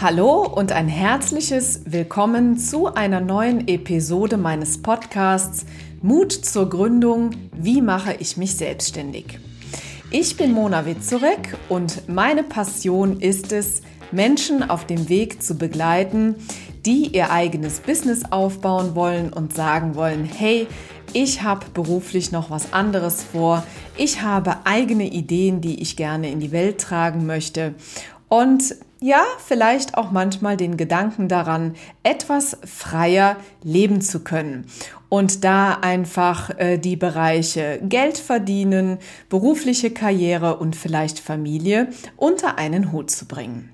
[0.00, 5.64] Hallo und ein herzliches Willkommen zu einer neuen Episode meines Podcasts
[6.02, 9.38] Mut zur Gründung, wie mache ich mich selbstständig?
[10.10, 16.34] Ich bin Mona Witzurek und meine Passion ist es, Menschen auf dem Weg zu begleiten,
[16.84, 20.66] die ihr eigenes Business aufbauen wollen und sagen wollen, hey,
[21.12, 23.62] ich habe beruflich noch was anderes vor,
[23.96, 27.76] ich habe eigene Ideen, die ich gerne in die Welt tragen möchte
[28.28, 28.74] und
[29.04, 31.74] ja, vielleicht auch manchmal den Gedanken daran,
[32.04, 34.64] etwas freier leben zu können
[35.10, 38.96] und da einfach äh, die Bereiche Geld verdienen,
[39.28, 43.68] berufliche Karriere und vielleicht Familie unter einen Hut zu bringen.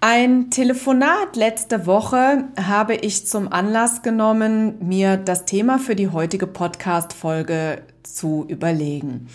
[0.00, 6.48] Ein Telefonat letzte Woche habe ich zum Anlass genommen, mir das Thema für die heutige
[6.48, 9.28] Podcast-Folge zu überlegen.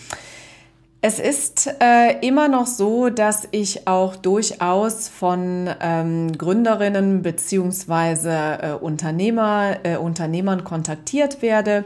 [1.03, 8.71] Es ist äh, immer noch so, dass ich auch durchaus von ähm, Gründerinnen beziehungsweise äh,
[8.73, 11.85] Unternehmer, äh, Unternehmern kontaktiert werde,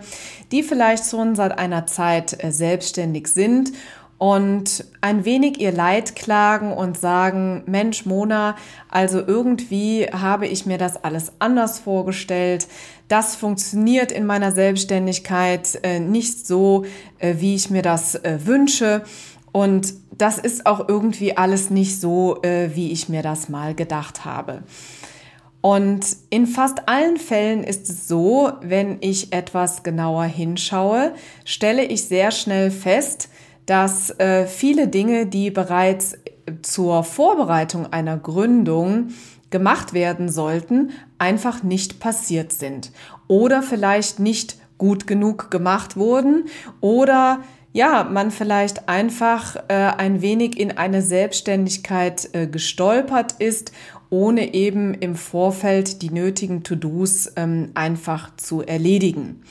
[0.51, 3.71] die vielleicht schon seit einer Zeit äh, selbstständig sind
[4.17, 8.55] und ein wenig ihr Leid klagen und sagen, Mensch, Mona,
[8.89, 12.67] also irgendwie habe ich mir das alles anders vorgestellt.
[13.09, 16.85] Das funktioniert in meiner Selbstständigkeit äh, nicht so,
[17.19, 19.03] äh, wie ich mir das äh, wünsche.
[19.51, 24.23] Und das ist auch irgendwie alles nicht so, äh, wie ich mir das mal gedacht
[24.23, 24.63] habe.
[25.61, 32.03] Und in fast allen Fällen ist es so, wenn ich etwas genauer hinschaue, stelle ich
[32.03, 33.29] sehr schnell fest,
[33.65, 36.17] dass äh, viele Dinge, die bereits
[36.61, 39.09] zur Vorbereitung einer Gründung
[39.49, 42.91] gemacht werden sollten, einfach nicht passiert sind
[43.27, 46.45] oder vielleicht nicht gut genug gemacht wurden
[46.81, 47.39] oder
[47.71, 53.73] ja, man vielleicht einfach äh, ein wenig in eine Selbstständigkeit äh, gestolpert ist,
[54.09, 59.41] ohne eben im Vorfeld die nötigen To-Dos ähm, einfach zu erledigen.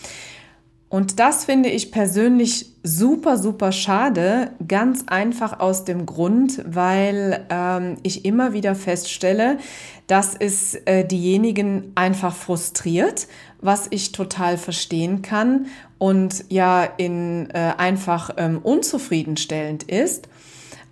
[0.95, 7.96] Und das finde ich persönlich super, super schade, ganz einfach aus dem Grund, weil ähm,
[8.05, 9.58] ich immer wieder feststelle,
[10.07, 13.27] dass es äh, diejenigen einfach frustriert,
[13.61, 15.67] was ich total verstehen kann
[15.98, 20.29] und ja in äh, einfach ähm, unzufriedenstellend ist.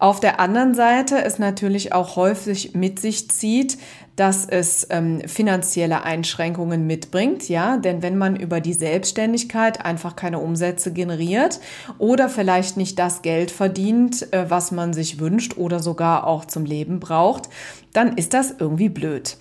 [0.02, 3.78] Auf der anderen Seite es natürlich auch häufig mit sich zieht,
[4.16, 10.40] dass es ähm, finanzielle Einschränkungen mitbringt, ja, denn wenn man über die Selbstständigkeit einfach keine
[10.40, 11.60] Umsätze generiert
[11.98, 16.64] oder vielleicht nicht das Geld verdient, äh, was man sich wünscht oder sogar auch zum
[16.64, 17.48] Leben braucht,
[17.92, 19.36] dann ist das irgendwie blöd.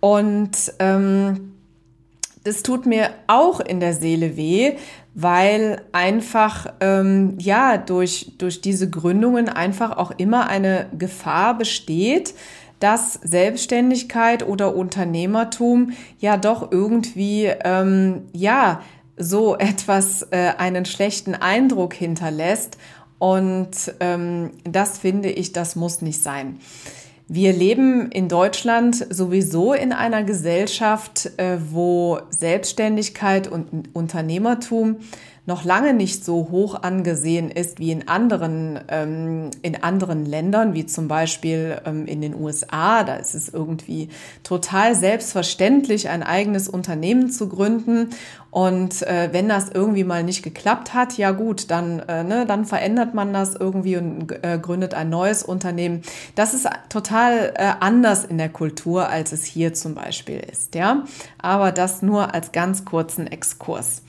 [0.00, 1.59] Und ähm,
[2.44, 4.76] das tut mir auch in der Seele weh,
[5.14, 12.34] weil einfach ähm, ja durch durch diese Gründungen einfach auch immer eine Gefahr besteht,
[12.78, 18.80] dass Selbstständigkeit oder Unternehmertum ja doch irgendwie ähm, ja
[19.16, 22.78] so etwas äh, einen schlechten Eindruck hinterlässt
[23.18, 26.58] und ähm, das finde ich, das muss nicht sein.
[27.32, 34.96] Wir leben in Deutschland sowieso in einer Gesellschaft, äh, wo Selbstständigkeit und Unternehmertum
[35.46, 40.86] noch lange nicht so hoch angesehen ist wie in anderen, ähm, in anderen Ländern, wie
[40.86, 43.04] zum Beispiel ähm, in den USA.
[43.04, 44.08] Da ist es irgendwie
[44.42, 48.10] total selbstverständlich, ein eigenes Unternehmen zu gründen.
[48.50, 52.64] Und äh, wenn das irgendwie mal nicht geklappt hat, ja gut, dann, äh, ne, dann
[52.64, 56.02] verändert man das irgendwie und äh, gründet ein neues Unternehmen.
[56.34, 61.04] Das ist total äh, anders in der Kultur, als es hier zum Beispiel ist, ja.
[61.38, 64.02] Aber das nur als ganz kurzen Exkurs.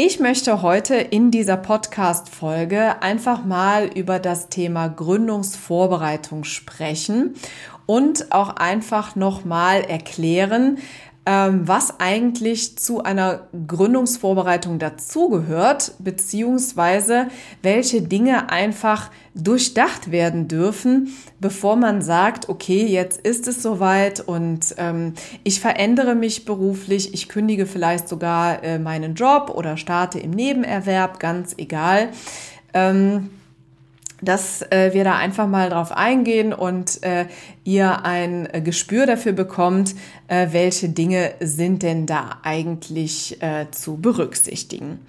[0.00, 7.34] Ich möchte heute in dieser Podcast-Folge einfach mal über das Thema Gründungsvorbereitung sprechen
[7.84, 10.78] und auch einfach nochmal erklären,
[11.30, 17.28] was eigentlich zu einer Gründungsvorbereitung dazugehört, beziehungsweise
[17.62, 24.74] welche Dinge einfach durchdacht werden dürfen, bevor man sagt, okay, jetzt ist es soweit und
[24.78, 25.14] ähm,
[25.44, 31.20] ich verändere mich beruflich, ich kündige vielleicht sogar äh, meinen Job oder starte im Nebenerwerb,
[31.20, 32.08] ganz egal.
[32.72, 33.30] Ähm,
[34.20, 37.26] dass äh, wir da einfach mal drauf eingehen und äh,
[37.64, 39.94] ihr ein äh, Gespür dafür bekommt,
[40.28, 45.00] äh, welche Dinge sind denn da eigentlich äh, zu berücksichtigen.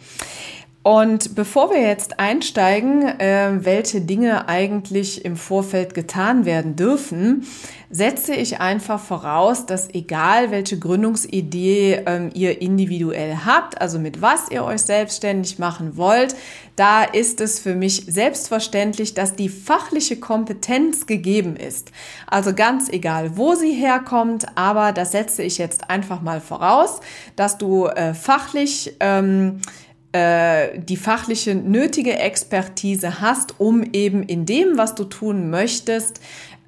[0.90, 7.46] Und bevor wir jetzt einsteigen, äh, welche Dinge eigentlich im Vorfeld getan werden dürfen,
[7.92, 14.50] setze ich einfach voraus, dass egal welche Gründungsidee ähm, ihr individuell habt, also mit was
[14.50, 16.36] ihr euch selbstständig machen wollt,
[16.76, 21.92] da ist es für mich selbstverständlich, dass die fachliche Kompetenz gegeben ist.
[22.26, 27.00] Also ganz egal, wo sie herkommt, aber das setze ich jetzt einfach mal voraus,
[27.36, 29.62] dass du äh, fachlich ähm,
[30.12, 36.20] äh, die fachliche nötige Expertise hast, um eben in dem, was du tun möchtest,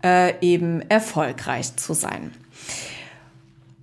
[0.04, 2.32] äh, eben erfolgreich zu sein.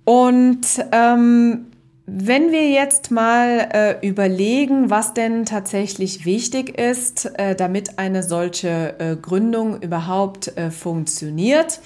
[0.05, 1.67] Und ähm,
[2.05, 8.95] wenn wir jetzt mal äh, überlegen, was denn tatsächlich wichtig ist, äh, damit eine solche
[8.99, 11.79] äh, Gründung überhaupt äh, funktioniert,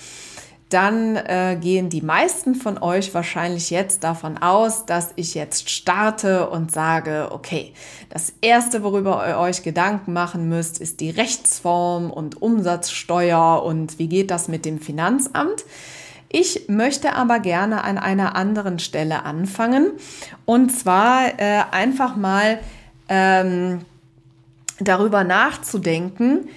[0.74, 6.50] dann äh, gehen die meisten von euch wahrscheinlich jetzt davon aus, dass ich jetzt starte
[6.50, 7.74] und sage, okay,
[8.10, 14.08] das Erste, worüber ihr euch Gedanken machen müsst, ist die Rechtsform und Umsatzsteuer und wie
[14.08, 15.64] geht das mit dem Finanzamt.
[16.30, 19.92] Ich möchte aber gerne an einer anderen Stelle anfangen
[20.46, 22.60] und zwar äh, einfach mal
[23.08, 23.82] ähm,
[24.80, 26.50] darüber nachzudenken,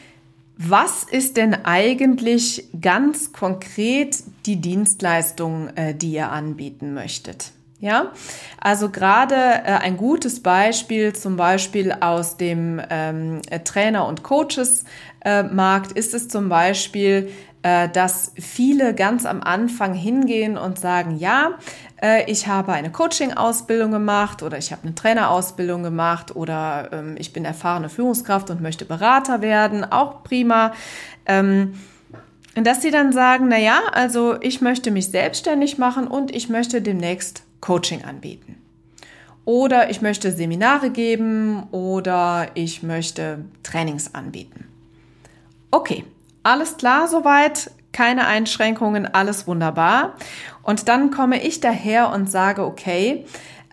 [0.56, 7.52] was ist denn eigentlich ganz konkret die Dienstleistung, äh, die ihr anbieten möchtet?
[7.78, 8.12] Ja,
[8.58, 15.98] also gerade äh, ein gutes Beispiel, zum Beispiel aus dem ähm, Trainer- und Coaches-Markt, äh,
[15.98, 17.30] ist es zum Beispiel,
[17.88, 21.58] dass viele ganz am Anfang hingehen und sagen, ja,
[22.00, 27.32] äh, ich habe eine Coaching-Ausbildung gemacht oder ich habe eine Trainerausbildung gemacht oder ähm, ich
[27.32, 30.72] bin erfahrene Führungskraft und möchte Berater werden, auch prima.
[31.26, 31.74] Ähm,
[32.54, 36.80] dass sie dann sagen, na ja, also ich möchte mich selbstständig machen und ich möchte
[36.80, 38.56] demnächst Coaching anbieten.
[39.44, 44.66] Oder ich möchte Seminare geben oder ich möchte Trainings anbieten.
[45.70, 46.04] Okay,
[46.46, 50.14] alles klar soweit, keine Einschränkungen, alles wunderbar.
[50.62, 53.24] Und dann komme ich daher und sage, okay,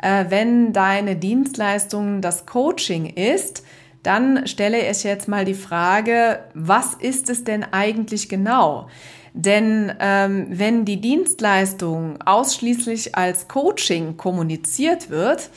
[0.02, 3.64] äh, wenn deine Dienstleistung das Coaching ist,
[4.02, 8.90] dann stelle ich jetzt mal die Frage, was ist es denn eigentlich genau?
[9.34, 15.50] Denn ähm, wenn die Dienstleistung ausschließlich als Coaching kommuniziert wird,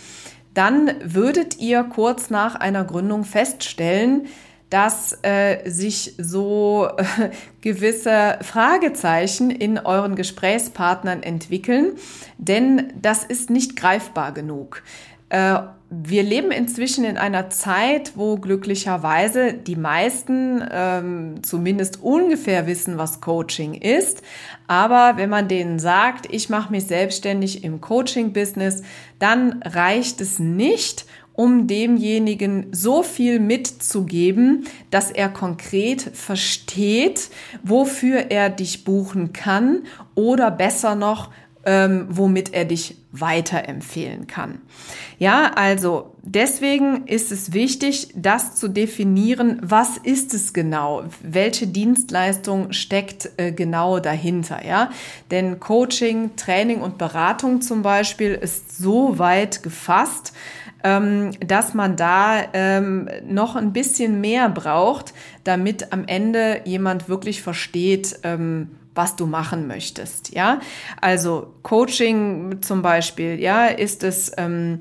[0.54, 4.26] dann würdet ihr kurz nach einer Gründung feststellen,
[4.76, 7.30] dass äh, sich so äh,
[7.62, 11.92] gewisse Fragezeichen in euren Gesprächspartnern entwickeln,
[12.36, 14.82] denn das ist nicht greifbar genug.
[15.30, 22.98] Äh, wir leben inzwischen in einer Zeit, wo glücklicherweise die meisten ähm, zumindest ungefähr wissen,
[22.98, 24.20] was Coaching ist.
[24.66, 28.82] Aber wenn man denen sagt, ich mache mich selbstständig im Coaching-Business,
[29.20, 31.06] dann reicht es nicht,
[31.36, 37.30] um demjenigen so viel mitzugeben, dass er konkret versteht,
[37.62, 39.82] wofür er dich buchen kann
[40.14, 41.30] oder besser noch,
[41.66, 44.60] ähm, womit er dich weiterempfehlen kann.
[45.18, 52.72] Ja, also deswegen ist es wichtig, das zu definieren, was ist es genau, welche Dienstleistung
[52.72, 54.90] steckt äh, genau dahinter, ja?
[55.30, 60.32] Denn Coaching, Training und Beratung zum Beispiel ist so weit gefasst,
[60.82, 68.20] dass man da ähm, noch ein bisschen mehr braucht, damit am Ende jemand wirklich versteht,
[68.22, 70.34] ähm, was du machen möchtest.
[70.34, 70.60] Ja,
[71.00, 74.80] also Coaching zum Beispiel, ja, ist es ähm,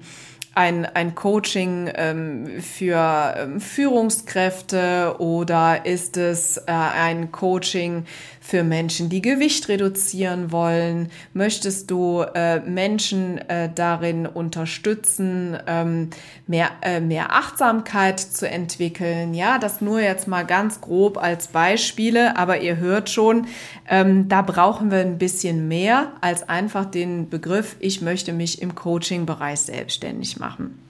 [0.56, 8.06] ein, ein Coaching ähm, für ähm, Führungskräfte oder ist es äh, ein Coaching
[8.46, 11.10] für Menschen, die Gewicht reduzieren wollen?
[11.34, 16.12] Möchtest du äh, Menschen äh, darin unterstützen, ähm,
[16.46, 19.34] mehr, äh, mehr Achtsamkeit zu entwickeln?
[19.34, 23.48] Ja, das nur jetzt mal ganz grob als Beispiele, aber ihr hört schon,
[23.90, 28.76] ähm, da brauchen wir ein bisschen mehr als einfach den Begriff, ich möchte mich im
[28.76, 30.85] Coaching-Bereich selbstständig machen.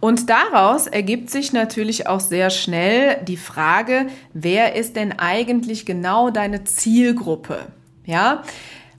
[0.00, 6.30] Und daraus ergibt sich natürlich auch sehr schnell die Frage, wer ist denn eigentlich genau
[6.30, 7.66] deine Zielgruppe?
[8.04, 8.42] Ja,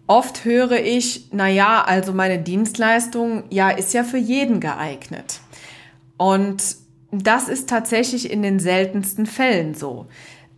[0.08, 5.40] oft höre ich, na ja, also meine Dienstleistung, ja, ist ja für jeden geeignet.
[6.18, 6.76] Und
[7.12, 10.08] das ist tatsächlich in den seltensten Fällen so.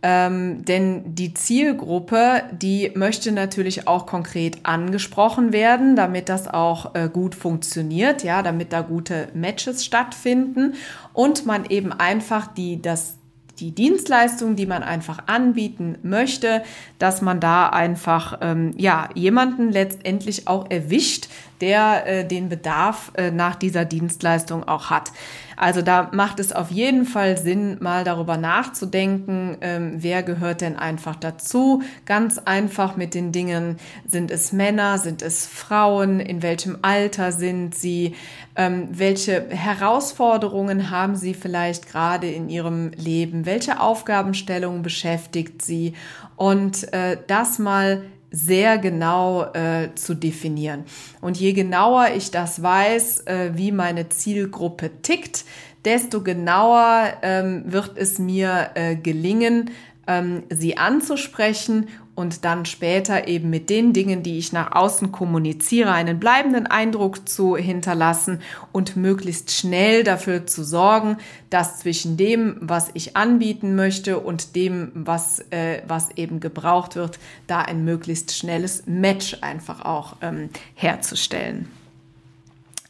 [0.04, 7.08] Ähm, denn die Zielgruppe, die möchte natürlich auch konkret angesprochen werden, damit das auch äh,
[7.08, 10.74] gut funktioniert, ja, damit da gute Matches stattfinden
[11.12, 13.14] und man eben einfach die, das,
[13.60, 16.64] die Dienstleistung, die man einfach anbieten möchte,
[16.98, 21.28] dass man da einfach ähm, ja jemanden letztendlich auch erwischt,
[21.62, 25.12] der äh, den Bedarf äh, nach dieser Dienstleistung auch hat.
[25.56, 30.76] Also da macht es auf jeden Fall Sinn, mal darüber nachzudenken, ähm, wer gehört denn
[30.76, 31.82] einfach dazu.
[32.04, 37.76] Ganz einfach mit den Dingen, sind es Männer, sind es Frauen, in welchem Alter sind
[37.76, 38.16] sie,
[38.56, 45.94] ähm, welche Herausforderungen haben sie vielleicht gerade in ihrem Leben, welche Aufgabenstellungen beschäftigt sie
[46.34, 50.84] und äh, das mal sehr genau äh, zu definieren.
[51.20, 55.44] Und je genauer ich das weiß, äh, wie meine Zielgruppe tickt,
[55.84, 59.70] desto genauer ähm, wird es mir äh, gelingen,
[60.06, 65.92] ähm, sie anzusprechen und dann später eben mit den Dingen, die ich nach außen kommuniziere,
[65.92, 68.40] einen bleibenden Eindruck zu hinterlassen
[68.70, 71.16] und möglichst schnell dafür zu sorgen,
[71.48, 77.18] dass zwischen dem, was ich anbieten möchte und dem, was, äh, was eben gebraucht wird,
[77.46, 81.68] da ein möglichst schnelles Match einfach auch ähm, herzustellen.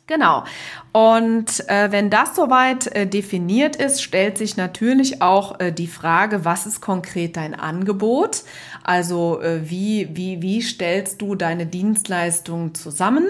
[0.08, 0.44] Genau.
[0.90, 6.44] Und äh, wenn das soweit äh, definiert ist, stellt sich natürlich auch äh, die Frage,
[6.44, 8.42] was ist konkret dein Angebot?
[8.82, 13.26] Also äh, wie, wie, wie stellst du deine Dienstleistungen zusammen?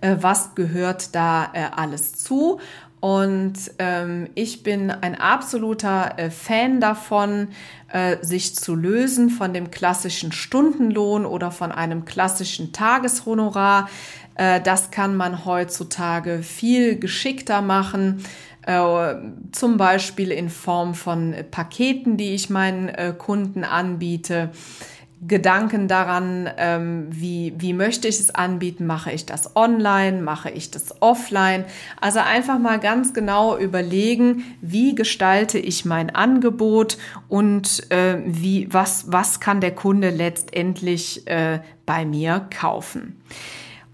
[0.00, 2.58] Äh, was gehört da äh, alles zu?
[3.00, 7.48] Und ähm, ich bin ein absoluter äh, Fan davon,
[7.92, 13.88] äh, sich zu lösen von dem klassischen Stundenlohn oder von einem klassischen Tageshonorar.
[14.34, 18.24] Äh, das kann man heutzutage viel geschickter machen
[18.68, 19.14] äh,
[19.52, 24.50] zum Beispiel in Form von Paketen, die ich meinen äh, Kunden anbiete.
[25.26, 30.70] Gedanken daran, ähm, wie, wie möchte ich es anbieten, mache ich das online, mache ich
[30.70, 31.64] das offline.
[32.00, 36.98] Also einfach mal ganz genau überlegen, wie gestalte ich mein Angebot
[37.28, 43.20] und äh, wie, was, was kann der Kunde letztendlich äh, bei mir kaufen.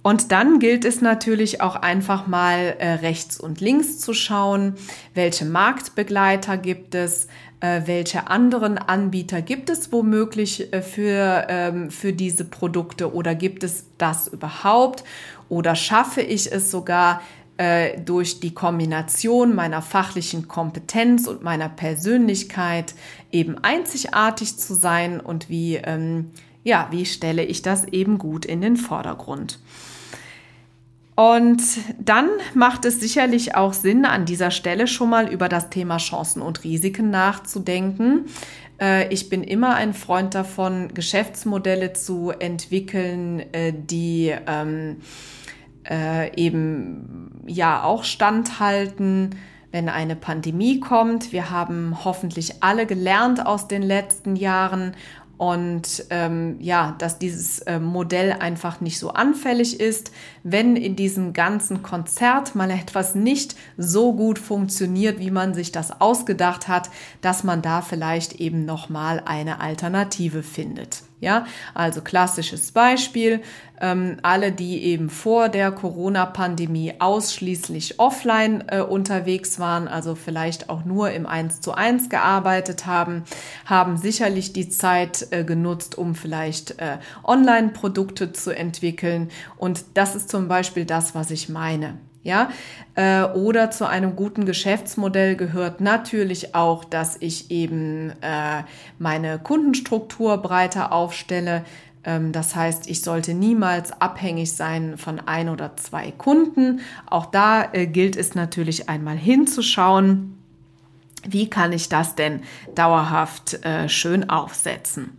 [0.05, 4.75] Und dann gilt es natürlich auch einfach mal äh, rechts und links zu schauen,
[5.15, 7.27] welche Marktbegleiter gibt es,
[7.61, 13.15] äh, welche anderen Anbieter gibt es womöglich äh, für, ähm, für diese Produkte?
[13.15, 15.05] Oder gibt es das überhaupt?
[15.49, 17.23] Oder schaffe ich es sogar
[17.57, 22.95] äh, durch die Kombination meiner fachlichen Kompetenz und meiner Persönlichkeit
[23.33, 25.19] eben einzigartig zu sein?
[25.19, 26.33] Und wie, ähm,
[26.63, 29.59] ja, wie stelle ich das eben gut in den Vordergrund.
[31.16, 31.62] Und
[32.00, 36.42] dann macht es sicherlich auch Sinn, an dieser Stelle schon mal über das Thema Chancen
[36.42, 38.26] und Risiken nachzudenken.
[38.80, 44.97] Äh, ich bin immer ein Freund davon, Geschäftsmodelle zu entwickeln, äh, die ähm,
[45.88, 49.37] äh, eben ja auch standhalten,
[49.71, 51.33] wenn eine Pandemie kommt.
[51.33, 54.94] Wir haben hoffentlich alle gelernt aus den letzten Jahren
[55.37, 60.12] und ähm, ja, dass dieses äh, Modell einfach nicht so anfällig ist,
[60.43, 66.00] wenn in diesem ganzen Konzert mal etwas nicht so gut funktioniert, wie man sich das
[66.00, 71.03] ausgedacht hat, dass man da vielleicht eben noch mal eine Alternative findet.
[71.25, 73.40] Ja, also klassisches Beispiel.
[73.81, 80.85] Ähm, alle, die eben vor der Corona-Pandemie ausschließlich offline äh, unterwegs waren, also vielleicht auch
[80.85, 83.25] nur im 1 zu 1 gearbeitet haben,
[83.64, 89.31] haben sicherlich die Zeit äh, genutzt, um vielleicht äh, Online-Produkte zu entwickeln.
[89.57, 91.99] Und das ist zum Beispiel das, was ich meine.
[92.25, 92.49] Ja,
[92.95, 98.62] äh, oder zu einem guten Geschäftsmodell gehört natürlich auch, dass ich eben äh,
[98.99, 101.66] meine Kundenstruktur breiter aufstelle.
[102.02, 106.81] Ähm, das heißt, ich sollte niemals abhängig sein von ein oder zwei Kunden.
[107.04, 110.38] Auch da äh, gilt es natürlich einmal hinzuschauen,
[111.28, 112.40] wie kann ich das denn
[112.75, 115.19] dauerhaft äh, schön aufsetzen.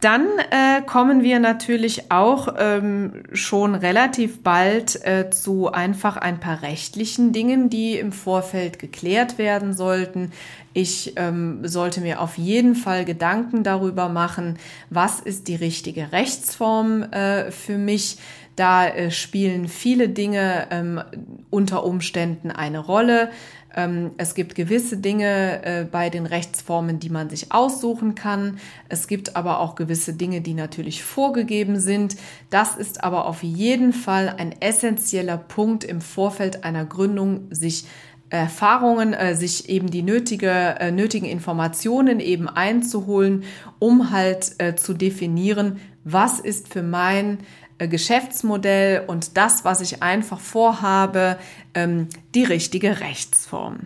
[0.00, 6.60] Dann äh, kommen wir natürlich auch ähm, schon relativ bald äh, zu einfach ein paar
[6.60, 10.32] rechtlichen Dingen, die im Vorfeld geklärt werden sollten.
[10.74, 14.58] Ich ähm, sollte mir auf jeden Fall Gedanken darüber machen,
[14.90, 18.18] was ist die richtige Rechtsform äh, für mich.
[18.54, 21.02] Da äh, spielen viele Dinge ähm,
[21.48, 23.30] unter Umständen eine Rolle.
[23.76, 28.58] Ähm, es gibt gewisse Dinge äh, bei den Rechtsformen, die man sich aussuchen kann.
[28.88, 32.16] Es gibt aber auch gewisse Dinge, die natürlich vorgegeben sind.
[32.50, 37.84] Das ist aber auf jeden Fall ein essentieller Punkt im Vorfeld einer Gründung, sich
[38.30, 43.44] Erfahrungen, äh, sich eben die nötige, äh, nötigen Informationen eben einzuholen,
[43.78, 47.38] um halt äh, zu definieren, was ist für mein
[47.78, 51.38] Geschäftsmodell und das, was ich einfach vorhabe,
[51.74, 53.80] ähm, die richtige Rechtsform.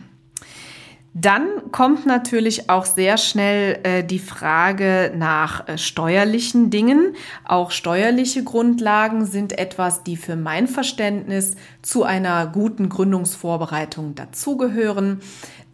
[1.12, 7.16] Dann kommt natürlich auch sehr schnell äh, die Frage nach äh, steuerlichen Dingen.
[7.44, 15.20] Auch steuerliche Grundlagen sind etwas, die für mein Verständnis zu einer guten Gründungsvorbereitung dazugehören.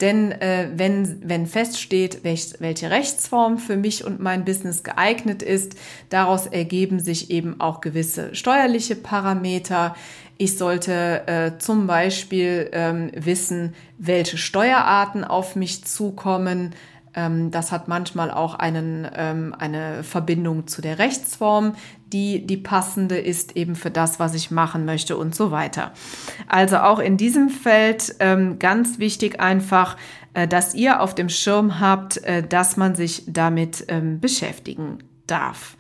[0.00, 5.76] Denn äh, wenn, wenn feststeht, welch, welche Rechtsform für mich und mein Business geeignet ist,
[6.08, 9.94] daraus ergeben sich eben auch gewisse steuerliche Parameter.
[10.38, 16.74] Ich sollte äh, zum Beispiel ähm, wissen, welche Steuerarten auf mich zukommen.
[17.14, 21.74] Ähm, das hat manchmal auch einen, ähm, eine Verbindung zu der Rechtsform,
[22.12, 25.92] die die passende ist eben für das, was ich machen möchte und so weiter.
[26.46, 29.96] Also auch in diesem Feld ähm, ganz wichtig einfach,
[30.34, 35.76] äh, dass ihr auf dem Schirm habt, äh, dass man sich damit ähm, beschäftigen darf.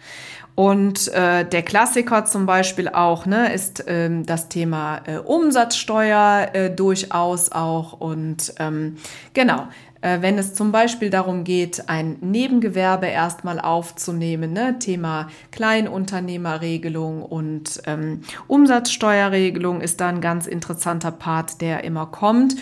[0.56, 6.70] Und äh, der Klassiker zum Beispiel auch ne, ist ähm, das Thema äh, Umsatzsteuer äh,
[6.70, 7.92] durchaus auch.
[7.92, 8.96] Und ähm,
[9.34, 9.68] genau,
[10.00, 17.82] äh, wenn es zum Beispiel darum geht, ein Nebengewerbe erstmal aufzunehmen, ne, Thema Kleinunternehmerregelung und
[17.86, 22.56] ähm, Umsatzsteuerregelung ist da ein ganz interessanter Part, der immer kommt.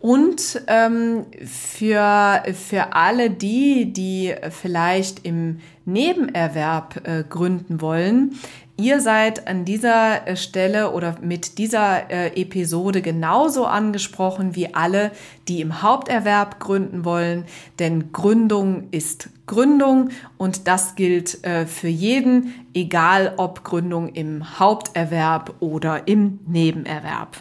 [0.00, 8.38] Und ähm, für, für alle die, die vielleicht im Nebenerwerb äh, gründen wollen,
[8.76, 15.12] ihr seid an dieser äh, Stelle oder mit dieser äh, Episode genauso angesprochen wie alle,
[15.48, 17.44] die im Haupterwerb gründen wollen.
[17.78, 25.54] Denn Gründung ist Gründung und das gilt äh, für jeden, egal ob Gründung im Haupterwerb
[25.60, 27.36] oder im Nebenerwerb.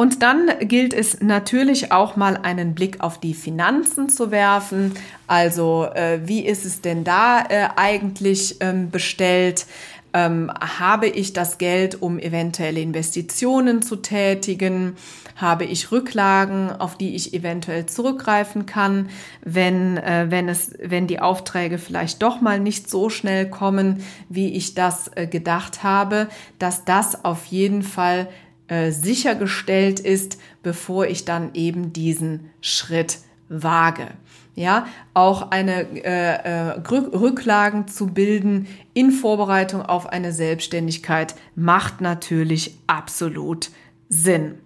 [0.00, 4.94] Und dann gilt es natürlich auch mal einen Blick auf die Finanzen zu werfen.
[5.26, 9.66] Also äh, wie ist es denn da äh, eigentlich ähm, bestellt?
[10.14, 14.96] Ähm, habe ich das Geld, um eventuelle Investitionen zu tätigen?
[15.36, 19.10] Habe ich Rücklagen, auf die ich eventuell zurückgreifen kann,
[19.44, 24.54] wenn, äh, wenn, es, wenn die Aufträge vielleicht doch mal nicht so schnell kommen, wie
[24.54, 26.28] ich das äh, gedacht habe,
[26.58, 28.28] dass das auf jeden Fall
[28.70, 34.06] äh, sichergestellt ist, bevor ich dann eben diesen Schritt wage.
[34.54, 42.78] Ja, auch eine äh, äh, Rücklagen zu bilden in Vorbereitung auf eine Selbstständigkeit macht natürlich
[42.86, 43.70] absolut
[44.08, 44.58] Sinn.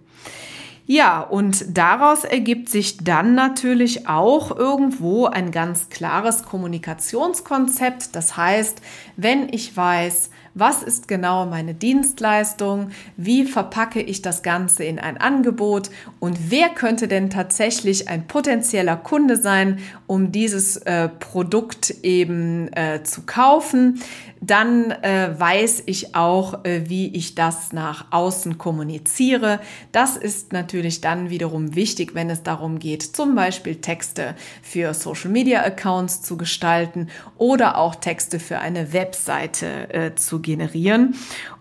[0.85, 8.15] Ja, und daraus ergibt sich dann natürlich auch irgendwo ein ganz klares Kommunikationskonzept.
[8.15, 8.81] Das heißt,
[9.17, 15.17] wenn ich weiß, was ist genau meine Dienstleistung, wie verpacke ich das Ganze in ein
[15.17, 15.89] Angebot?
[16.21, 23.03] Und wer könnte denn tatsächlich ein potenzieller Kunde sein, um dieses äh, Produkt eben äh,
[23.03, 24.01] zu kaufen?
[24.41, 29.59] Dann äh, weiß ich auch, äh, wie ich das nach außen kommuniziere.
[29.91, 35.31] Das ist natürlich dann wiederum wichtig, wenn es darum geht, zum Beispiel Texte für Social
[35.31, 41.15] Media Accounts zu gestalten oder auch Texte für eine Webseite äh, zu generieren.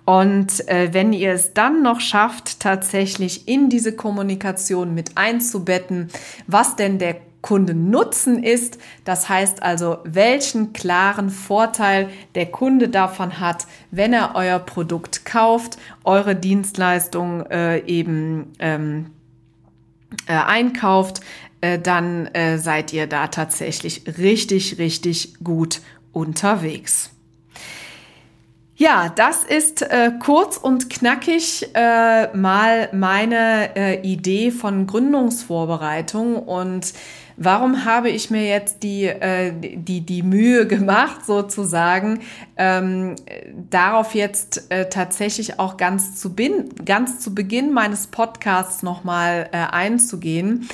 [0.04, 6.08] Und äh, wenn ihr es dann noch schafft, tatsächlich in diese Kommunikation mit einzubetten,
[6.46, 8.78] was denn der Kundennutzen ist.
[9.04, 15.76] Das heißt also, welchen klaren Vorteil der Kunde davon hat, wenn er euer Produkt kauft,
[16.04, 19.10] eure Dienstleistung äh, eben ähm,
[20.26, 21.20] äh, einkauft,
[21.60, 27.13] äh, dann äh, seid ihr da tatsächlich richtig, richtig gut unterwegs.
[28.76, 36.92] Ja, das ist äh, kurz und knackig äh, mal meine äh, Idee von Gründungsvorbereitung und
[37.36, 42.20] warum habe ich mir jetzt die, äh, die, die Mühe gemacht, sozusagen,
[42.56, 43.14] ähm,
[43.70, 49.58] darauf jetzt äh, tatsächlich auch ganz zu, bin, ganz zu Beginn meines Podcasts nochmal äh,
[49.58, 50.68] einzugehen.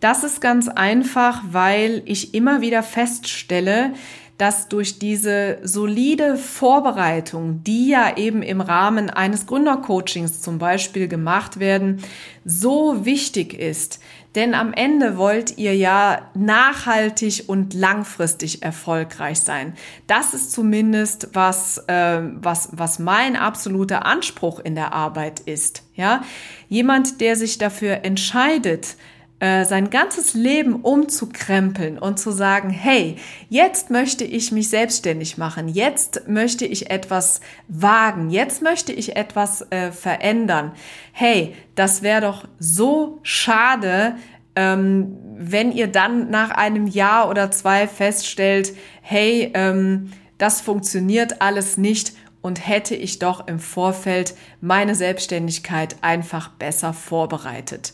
[0.00, 3.94] Das ist ganz einfach, weil ich immer wieder feststelle,
[4.38, 11.60] dass durch diese solide Vorbereitung, die ja eben im Rahmen eines Gründercoachings zum Beispiel gemacht
[11.60, 12.02] werden,
[12.44, 14.00] so wichtig ist.
[14.34, 19.74] Denn am Ende wollt ihr ja nachhaltig und langfristig erfolgreich sein.
[20.08, 25.84] Das ist zumindest was, äh, was, was mein absoluter Anspruch in der Arbeit ist.
[25.94, 26.24] Ja,
[26.68, 28.96] jemand, der sich dafür entscheidet,
[29.44, 33.16] äh, sein ganzes Leben umzukrempeln und zu sagen, hey,
[33.50, 39.70] jetzt möchte ich mich selbstständig machen, jetzt möchte ich etwas wagen, jetzt möchte ich etwas
[39.70, 40.72] äh, verändern.
[41.12, 44.14] Hey, das wäre doch so schade,
[44.56, 51.76] ähm, wenn ihr dann nach einem Jahr oder zwei feststellt, hey, ähm, das funktioniert alles
[51.76, 57.92] nicht und hätte ich doch im Vorfeld meine Selbstständigkeit einfach besser vorbereitet.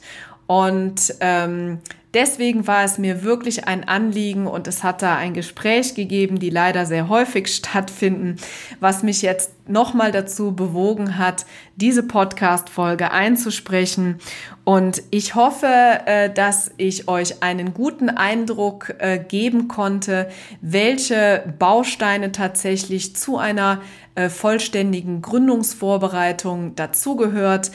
[0.50, 1.78] Und ähm,
[2.12, 6.50] deswegen war es mir wirklich ein Anliegen und es hat da ein Gespräch gegeben, die
[6.50, 8.34] leider sehr häufig stattfinden,
[8.80, 14.18] was mich jetzt nochmal dazu bewogen hat, diese Podcast-Folge einzusprechen.
[14.64, 15.68] Und ich hoffe,
[16.06, 20.28] äh, dass ich euch einen guten Eindruck äh, geben konnte,
[20.60, 23.82] welche Bausteine tatsächlich zu einer
[24.16, 27.70] äh, vollständigen Gründungsvorbereitung dazugehört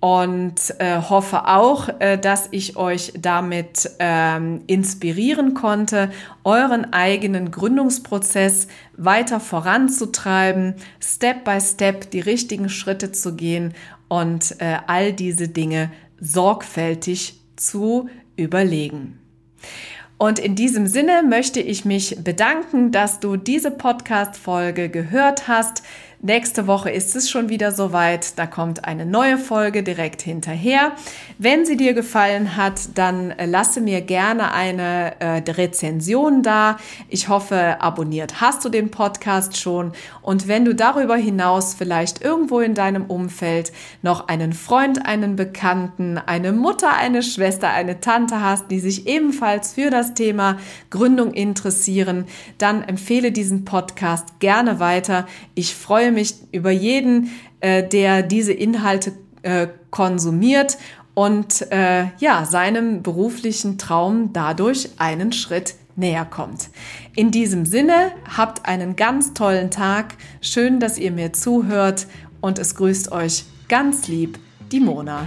[0.00, 6.10] und äh, hoffe auch, äh, dass ich euch damit ähm, inspirieren konnte,
[6.44, 13.74] euren eigenen Gründungsprozess weiter voranzutreiben, Step by Step die richtigen Schritte zu gehen
[14.08, 19.18] und äh, all diese Dinge sorgfältig zu überlegen.
[20.18, 25.82] Und in diesem Sinne möchte ich mich bedanken, dass du diese Podcast-Folge gehört hast.
[26.22, 28.38] Nächste Woche ist es schon wieder soweit.
[28.38, 30.92] Da kommt eine neue Folge direkt hinterher.
[31.38, 36.78] Wenn sie dir gefallen hat, dann äh, lasse mir gerne eine äh, Rezension da.
[37.10, 39.92] Ich hoffe, abonniert hast du den Podcast schon.
[40.22, 46.16] Und wenn du darüber hinaus vielleicht irgendwo in deinem Umfeld noch einen Freund, einen Bekannten,
[46.16, 50.56] eine Mutter, eine Schwester, eine Tante hast, die sich ebenfalls für das Thema
[50.88, 52.24] Gründung interessieren,
[52.56, 55.26] dann empfehle diesen Podcast gerne weiter.
[55.54, 60.78] Ich freue freue mich über jeden, äh, der diese Inhalte äh, konsumiert
[61.14, 66.68] und äh, ja, seinem beruflichen Traum dadurch einen Schritt näher kommt.
[67.16, 70.14] In diesem Sinne, habt einen ganz tollen Tag.
[70.40, 72.06] Schön, dass ihr mir zuhört
[72.40, 74.38] und es grüßt euch ganz lieb,
[74.70, 75.26] die Mona.